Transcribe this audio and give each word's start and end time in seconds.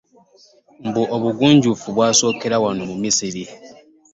Mbu 0.87 1.01
obugunjufu 1.15 1.87
bwasookera 1.95 2.57
wano 2.63 2.83
mu 2.89 2.95
Misiri? 3.03 3.43